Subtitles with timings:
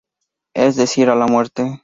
[0.55, 1.79] Es decir a la muerte.